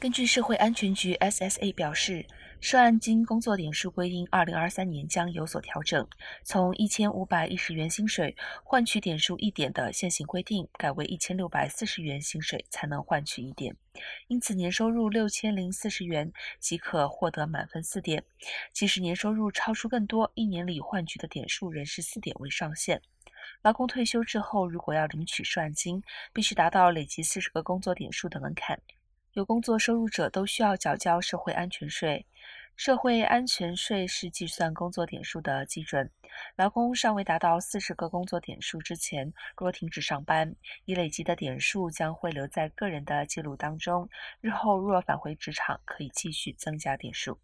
[0.00, 2.24] 根据社会安全局 （SSA） 表示，
[2.60, 6.08] 涉案金工作点数规定，2023年将有所调整，
[6.44, 13.74] 从1510元薪水换取点数一点的现行规定，改为1640元薪水才能换取一点。
[14.28, 18.22] 因此，年收入6040元即可获得满分四点。
[18.72, 23.02] 即使年收入超出更多，一年里换取的点数仍是四点为上限。
[23.62, 26.00] 劳工退休之后，如果要领取涉案金，
[26.32, 28.80] 必须达到累计四十个工作点数的门槛。
[29.38, 32.26] 有工作收入者都需要缴交社会安全税。
[32.74, 36.10] 社会安全税是计算工作点数的基准。
[36.56, 40.56] 劳工尚未达到四十个工作点数之前，若停止上班，
[40.86, 44.08] 已累积的点数将会留在个人的记录当中。
[44.40, 47.38] 日后若返回职场，可以继续增加点数。